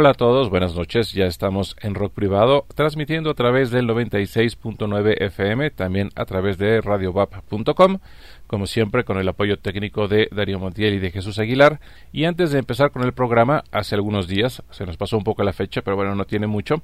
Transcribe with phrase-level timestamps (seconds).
[0.00, 1.12] Hola a todos, buenas noches.
[1.12, 6.80] Ya estamos en Rock Privado, transmitiendo a través del 96.9 FM, también a través de
[6.80, 7.98] radiovap.com,
[8.46, 11.80] como siempre con el apoyo técnico de Darío Montiel y de Jesús Aguilar.
[12.12, 15.42] Y antes de empezar con el programa, hace algunos días, se nos pasó un poco
[15.42, 16.76] la fecha, pero bueno, no tiene mucho,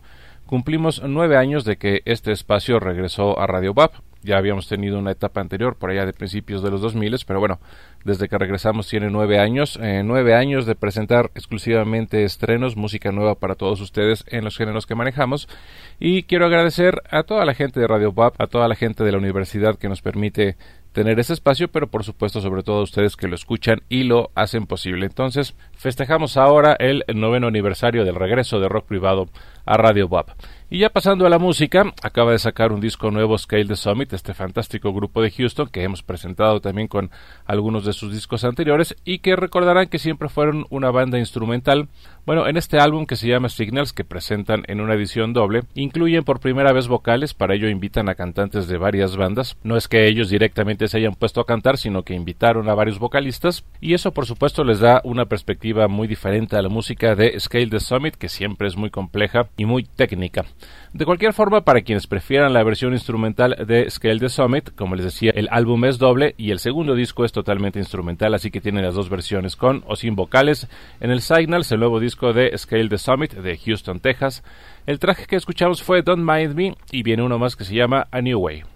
[0.45, 3.95] cumplimos nueve años de que este espacio regresó a Radio VAP.
[4.23, 7.61] Ya habíamos tenido una etapa anterior, por allá de principios de los 2000, pero bueno,
[8.05, 13.35] desde que regresamos tiene nueve años, eh, nueve años de presentar exclusivamente estrenos, música nueva
[13.35, 15.49] para todos ustedes en los géneros que manejamos.
[15.99, 19.13] Y quiero agradecer a toda la gente de Radio Pop, a toda la gente de
[19.13, 20.57] la universidad que nos permite
[20.97, 24.31] tener ese espacio, pero por supuesto sobre todo a ustedes que lo escuchan y lo
[24.35, 25.05] hacen posible.
[25.05, 29.29] Entonces, festejamos ahora el noveno aniversario del regreso de rock privado
[29.67, 30.33] a Radio Bob.
[30.69, 34.13] Y ya pasando a la música, acaba de sacar un disco nuevo Scale the Summit,
[34.13, 37.13] este fantástico grupo de Houston que hemos presentado también con
[37.45, 41.89] algunos de sus discos anteriores y que recordarán que siempre fueron una banda instrumental.
[42.27, 46.25] Bueno, en este álbum que se llama Signals, que presentan en una edición doble, incluyen
[46.25, 49.57] por primera vez vocales, para ello invitan a cantantes de varias bandas.
[49.63, 52.99] No es que ellos directamente se hayan puesto a cantar, sino que invitaron a varios
[52.99, 57.39] vocalistas y eso por supuesto les da una perspectiva muy diferente a la música de
[57.39, 60.47] Scale the Summit, que siempre es muy compleja y muy técnica.
[60.93, 65.05] De cualquier forma, para quienes prefieran la versión instrumental de Scale the Summit, como les
[65.05, 68.83] decía, el álbum es doble y el segundo disco es totalmente instrumental, así que tiene
[68.83, 70.67] las dos versiones con o sin vocales.
[70.99, 74.43] En el Signals, el nuevo disco de Scale the Summit de Houston, Texas,
[74.87, 78.09] el traje que escuchamos fue Don't Mind Me y viene uno más que se llama
[78.11, 78.76] A New Way.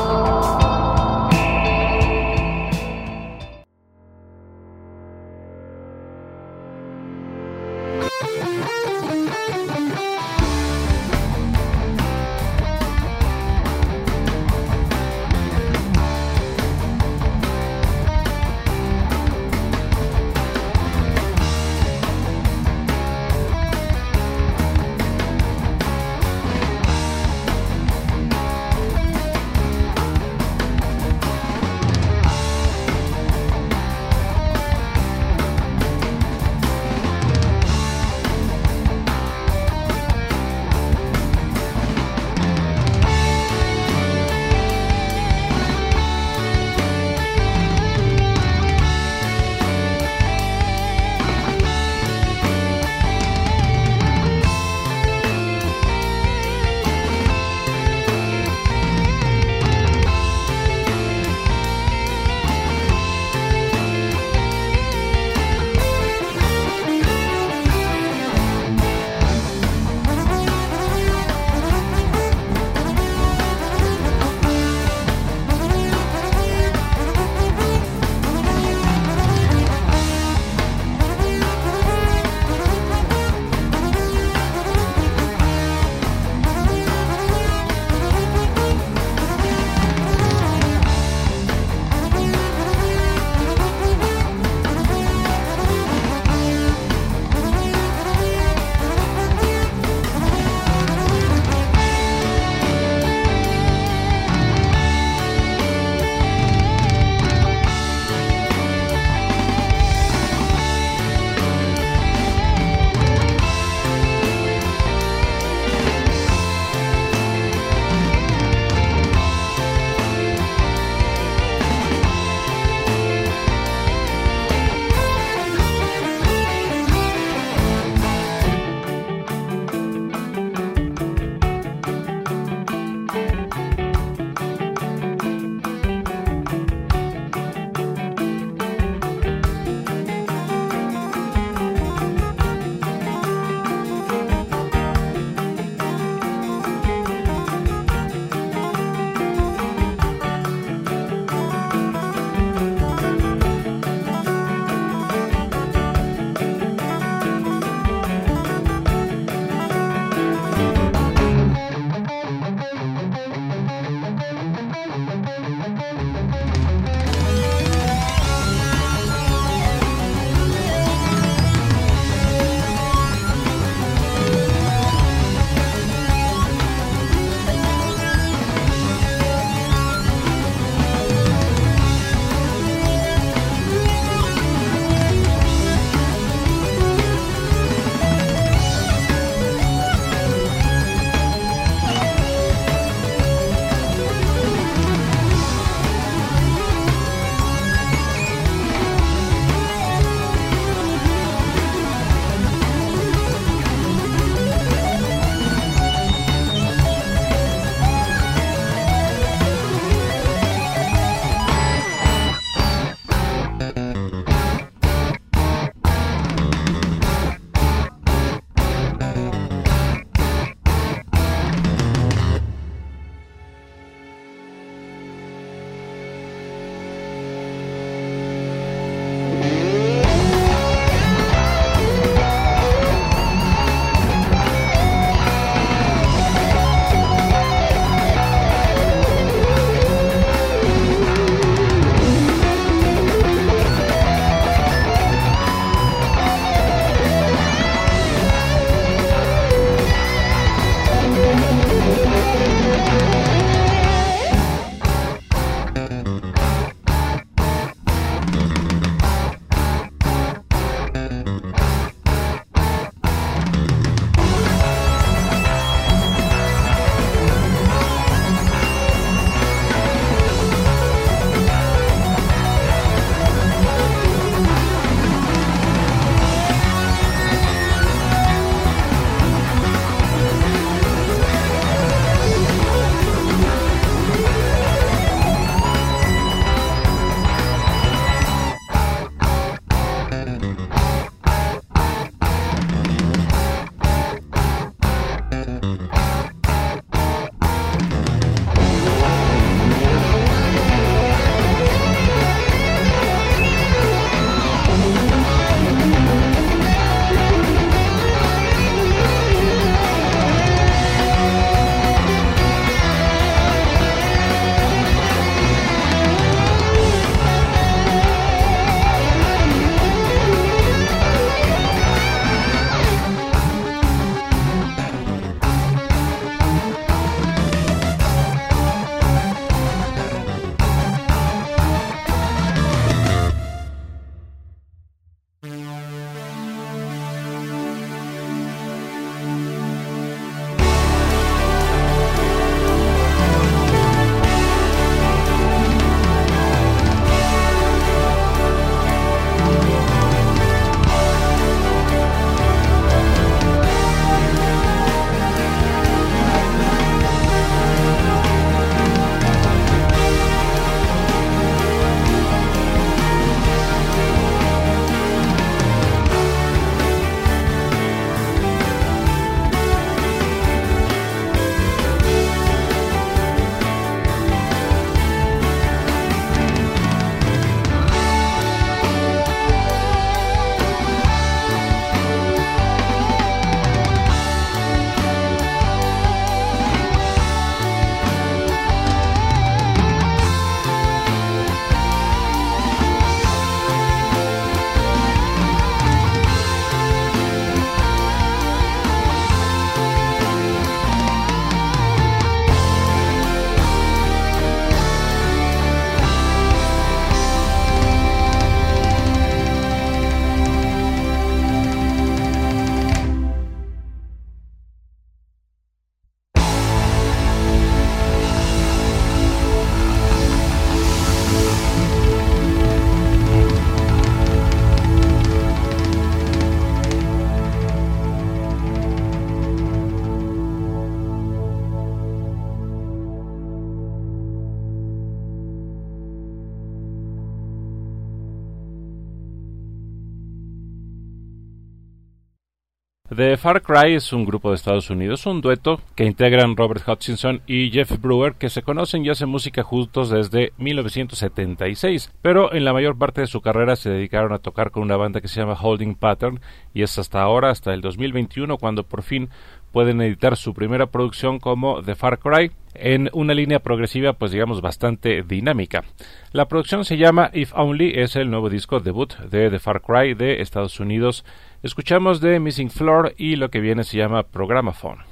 [443.31, 447.41] The Far Cry es un grupo de Estados Unidos, un dueto que integran Robert Hutchinson
[447.47, 452.73] y Jeff Brewer, que se conocen y hacen música juntos desde 1976, pero en la
[452.73, 455.53] mayor parte de su carrera se dedicaron a tocar con una banda que se llama
[455.57, 456.41] Holding Pattern,
[456.73, 459.29] y es hasta ahora, hasta el 2021, cuando por fin
[459.71, 464.61] pueden editar su primera producción como The Far Cry en una línea progresiva pues digamos
[464.61, 465.83] bastante dinámica.
[466.31, 470.13] La producción se llama If Only, es el nuevo disco debut de The Far Cry
[470.13, 471.25] de Estados Unidos
[471.63, 475.10] Escuchamos de Missing Floor y lo que viene se llama Programaphone.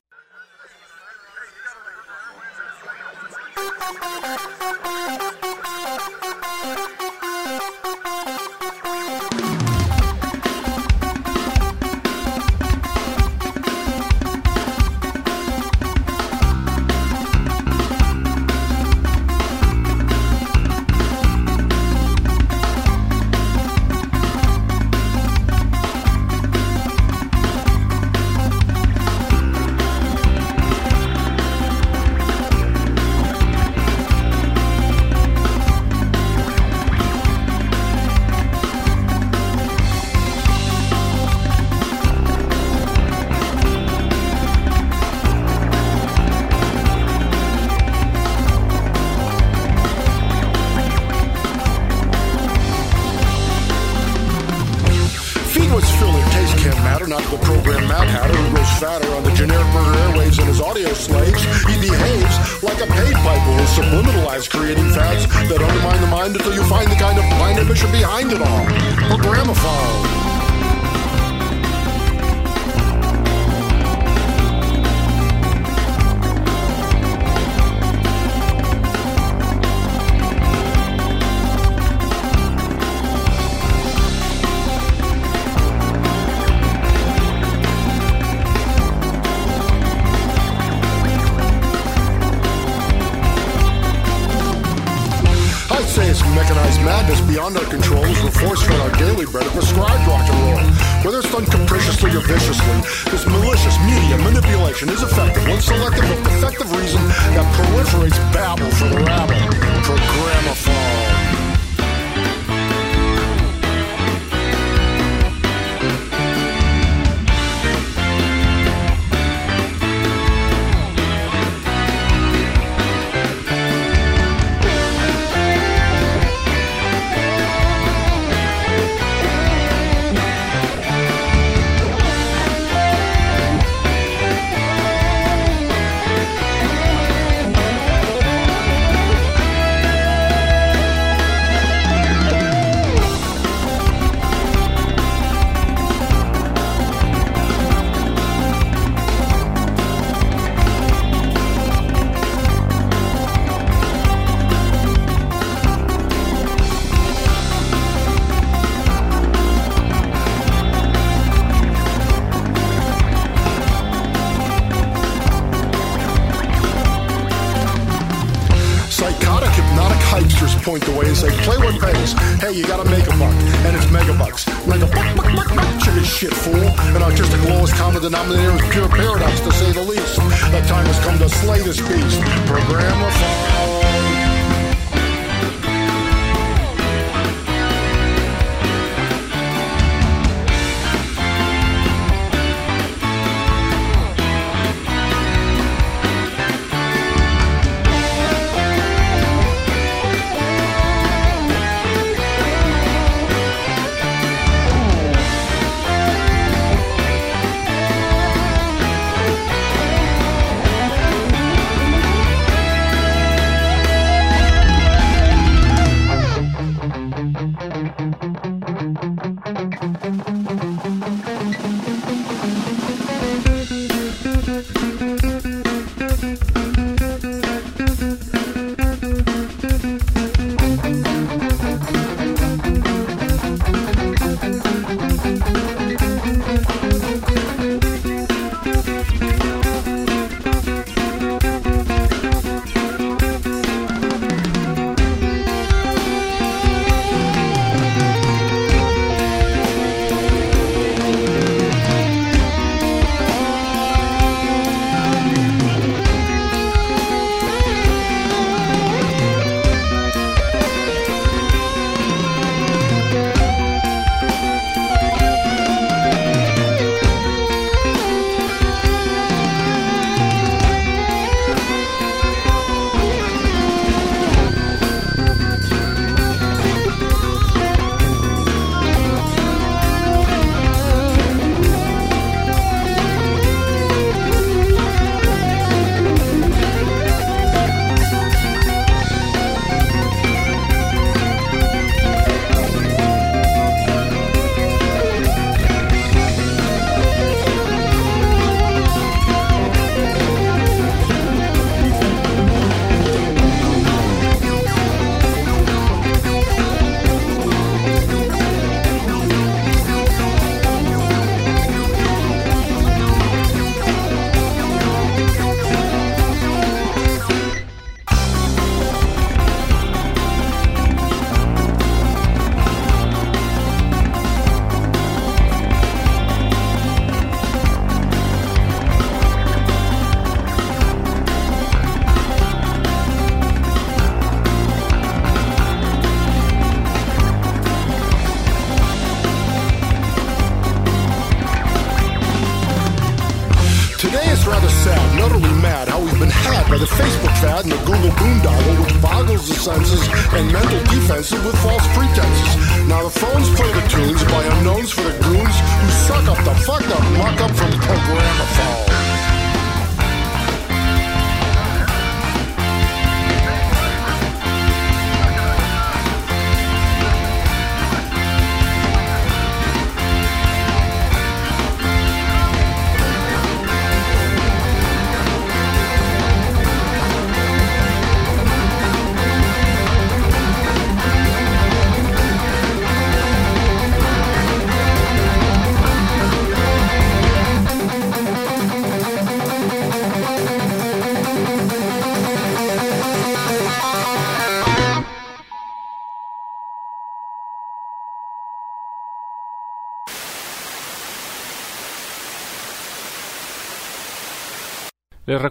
[102.29, 102.77] viciously.
[103.09, 107.01] This malicious media manipulation is effective when selective effective reason
[107.33, 109.33] that proliferates babble for the rabble.
[109.81, 110.98] Programmophone.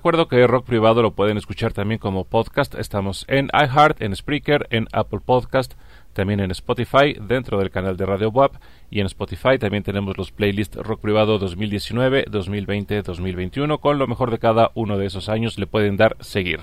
[0.08, 2.74] Recuerdo que Rock Privado lo pueden escuchar también como podcast.
[2.76, 5.74] Estamos en iHeart, en Spreaker, en Apple Podcast,
[6.14, 8.54] también en Spotify, dentro del canal de Radio WAP.
[8.90, 13.78] Y en Spotify también tenemos los playlists Rock Privado 2019, 2020, 2021.
[13.80, 16.60] Con lo mejor de cada uno de esos años le pueden dar seguir.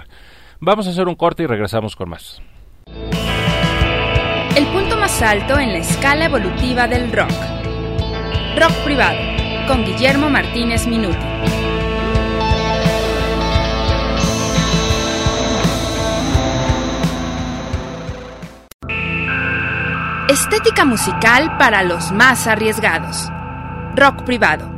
[0.60, 2.42] Vamos a hacer un corte y regresamos con más.
[4.58, 7.30] El punto más alto en la escala evolutiva del rock.
[8.60, 9.20] Rock Privado,
[9.68, 11.85] con Guillermo Martínez Minuti.
[20.28, 23.30] Estética musical para los más arriesgados.
[23.96, 24.75] Rock privado.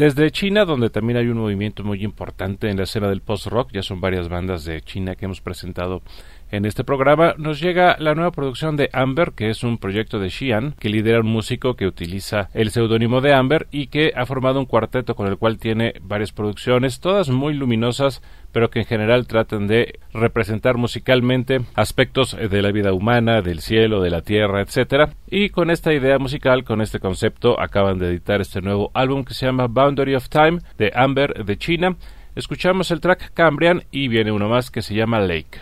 [0.00, 3.82] Desde China, donde también hay un movimiento muy importante en la escena del post-rock, ya
[3.82, 6.00] son varias bandas de China que hemos presentado
[6.52, 10.30] en este programa nos llega la nueva producción de Amber, que es un proyecto de
[10.30, 14.58] Xi'an, que lidera un músico que utiliza el seudónimo de Amber y que ha formado
[14.58, 18.20] un cuarteto con el cual tiene varias producciones, todas muy luminosas,
[18.52, 24.02] pero que en general tratan de representar musicalmente aspectos de la vida humana, del cielo,
[24.02, 25.10] de la tierra, etc.
[25.28, 29.34] Y con esta idea musical, con este concepto, acaban de editar este nuevo álbum que
[29.34, 31.96] se llama Boundary of Time de Amber de China.
[32.34, 35.60] Escuchamos el track Cambrian y viene uno más que se llama Lake.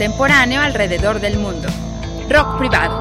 [0.00, 1.68] Contemporáneo alrededor del mundo.
[2.30, 2.99] Rock privado.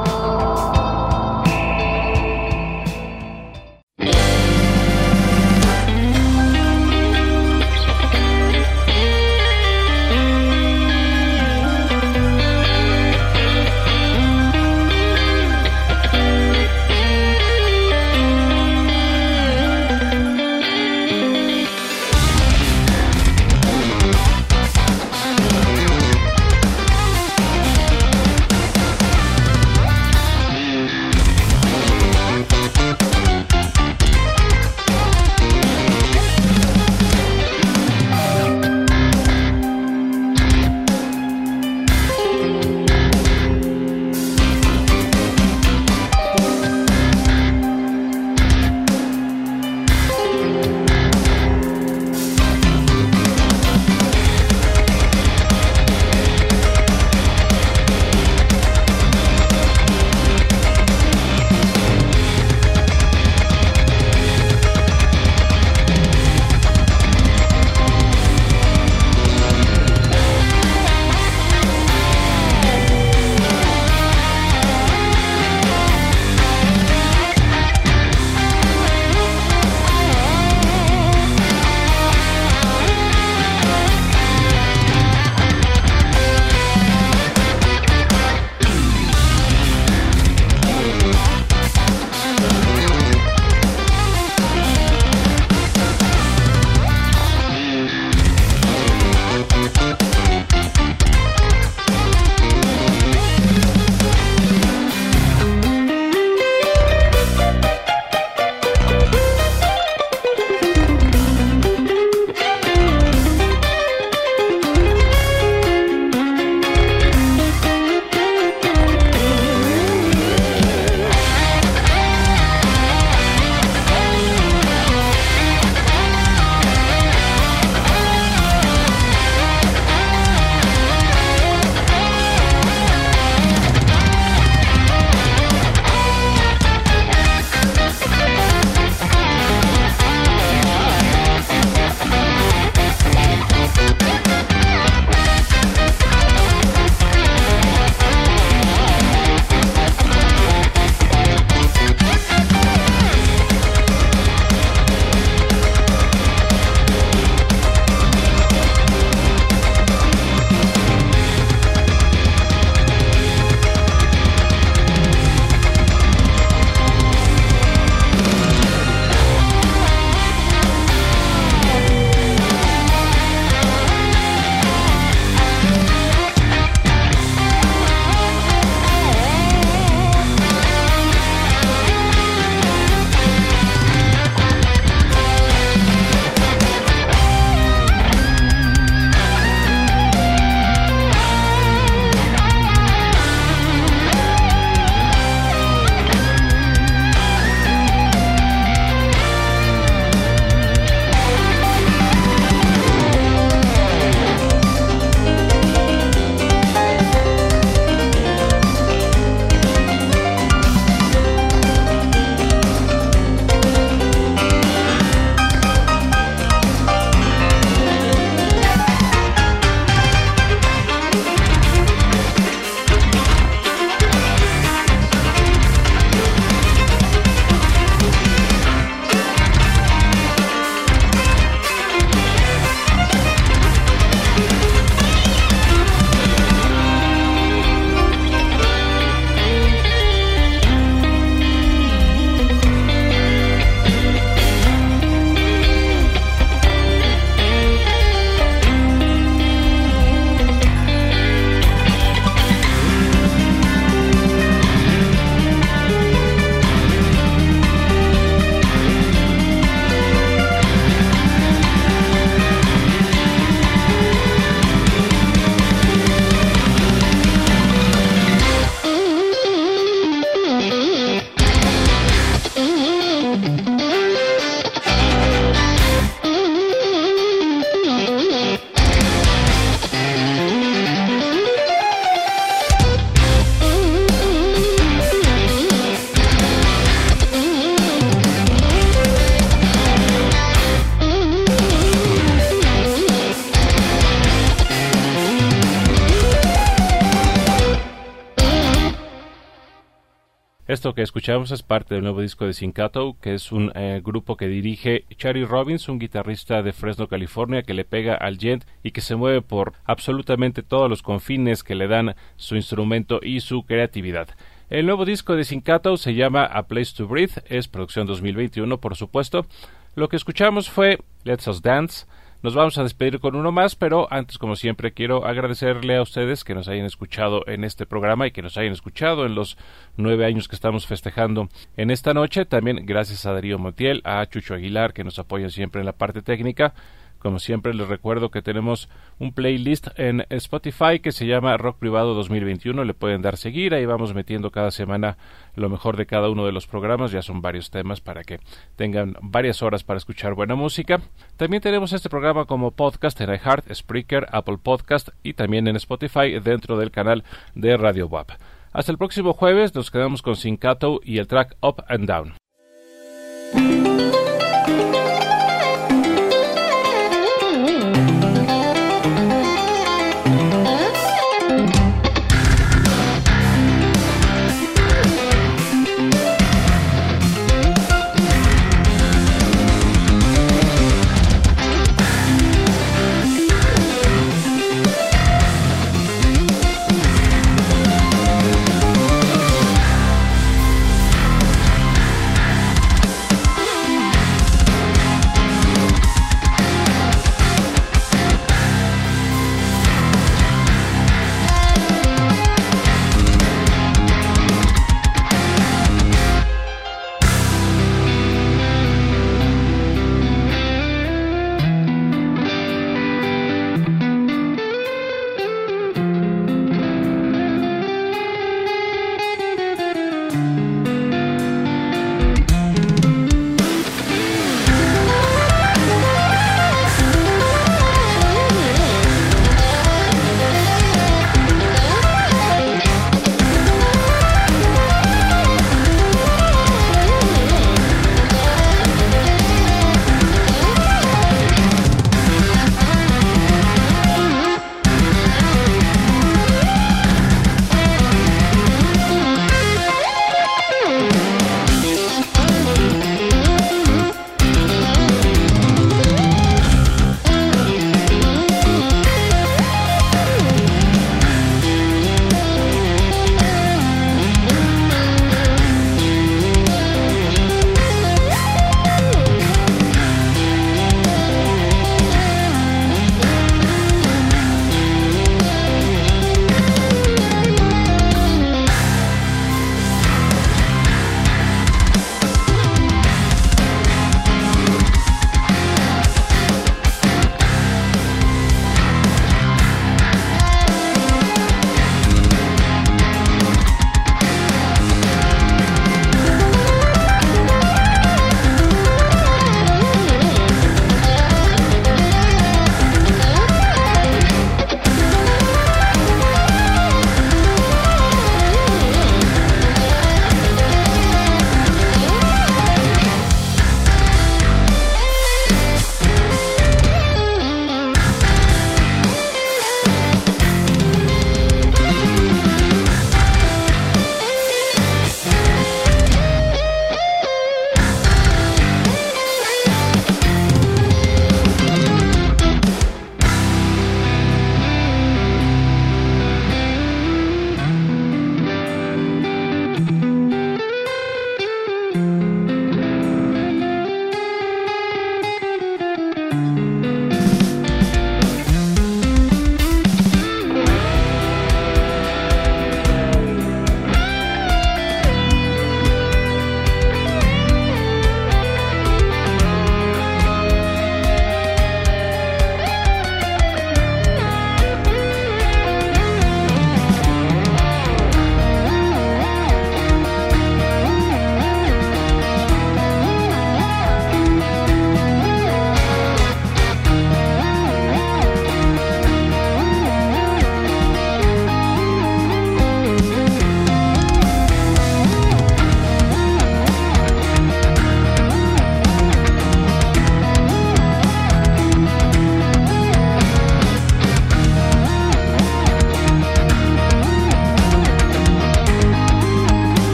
[300.90, 304.36] Esto que escuchamos es parte del nuevo disco de Sincato, que es un eh, grupo
[304.38, 308.90] que dirige Charlie Robbins, un guitarrista de Fresno, California, que le pega al gent y
[308.90, 313.66] que se mueve por absolutamente todos los confines que le dan su instrumento y su
[313.68, 314.30] creatividad.
[314.72, 318.96] El nuevo disco de Sincato se llama A Place to Breathe, es producción 2021, por
[318.96, 319.46] supuesto.
[319.94, 322.08] Lo que escuchamos fue Let's Us Dance,
[322.42, 326.44] nos vamos a despedir con uno más, pero antes, como siempre, quiero agradecerle a ustedes
[326.44, 329.58] que nos hayan escuchado en este programa y que nos hayan escuchado en los
[329.98, 332.46] nueve años que estamos festejando en esta noche.
[332.46, 336.22] También gracias a Darío Montiel, a Chucho Aguilar, que nos apoya siempre en la parte
[336.22, 336.74] técnica.
[337.20, 338.90] Como siempre les recuerdo que tenemos
[339.20, 342.84] un playlist en Spotify que se llama Rock Privado 2021.
[342.84, 343.74] Le pueden dar seguir.
[343.74, 345.18] Ahí vamos metiendo cada semana
[345.56, 347.12] lo mejor de cada uno de los programas.
[347.12, 348.40] Ya son varios temas para que
[348.76, 351.02] tengan varias horas para escuchar buena música.
[351.38, 356.40] También tenemos este programa como podcast en iHeart, Spreaker, Apple Podcast y también en Spotify
[356.40, 358.32] dentro del canal de Radio WAP.
[358.72, 362.49] Hasta el próximo jueves nos quedamos con Sincato y el track Up and Down.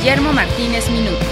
[0.00, 1.29] Guillermo Martínez Minuto.